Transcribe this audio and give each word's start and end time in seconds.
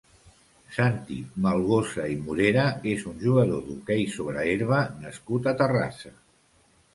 Santi 0.75 1.17
Malgosa 1.45 2.05
i 2.13 2.15
Morera 2.29 2.63
és 2.93 3.05
un 3.11 3.19
jugador 3.25 3.61
d'hoquei 3.67 4.03
sobre 4.15 4.47
herba 4.55 4.81
nascut 5.05 5.51
a 5.53 5.55
Terrassa. 5.63 6.15